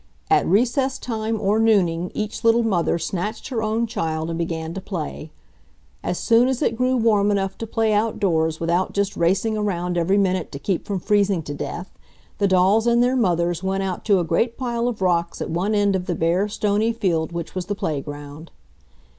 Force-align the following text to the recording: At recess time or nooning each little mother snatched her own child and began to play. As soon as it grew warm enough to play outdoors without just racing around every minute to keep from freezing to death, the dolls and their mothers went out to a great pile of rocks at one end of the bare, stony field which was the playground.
At 0.31 0.47
recess 0.47 0.97
time 0.97 1.39
or 1.39 1.59
nooning 1.59 2.09
each 2.15 2.43
little 2.43 2.63
mother 2.63 2.97
snatched 2.97 3.49
her 3.49 3.61
own 3.61 3.85
child 3.85 4.31
and 4.31 4.39
began 4.39 4.73
to 4.73 4.81
play. 4.81 5.31
As 6.01 6.17
soon 6.17 6.47
as 6.47 6.63
it 6.63 6.75
grew 6.75 6.97
warm 6.97 7.29
enough 7.29 7.55
to 7.59 7.67
play 7.67 7.93
outdoors 7.93 8.59
without 8.59 8.93
just 8.95 9.15
racing 9.15 9.55
around 9.55 9.99
every 9.99 10.17
minute 10.17 10.51
to 10.53 10.57
keep 10.57 10.87
from 10.87 10.99
freezing 10.99 11.43
to 11.43 11.53
death, 11.53 11.91
the 12.39 12.47
dolls 12.47 12.87
and 12.87 13.03
their 13.03 13.15
mothers 13.15 13.61
went 13.61 13.83
out 13.83 14.03
to 14.05 14.17
a 14.19 14.23
great 14.23 14.57
pile 14.57 14.87
of 14.87 15.03
rocks 15.03 15.39
at 15.39 15.51
one 15.51 15.75
end 15.75 15.95
of 15.95 16.07
the 16.07 16.15
bare, 16.15 16.47
stony 16.47 16.91
field 16.91 17.31
which 17.31 17.53
was 17.53 17.67
the 17.67 17.75
playground. 17.75 18.49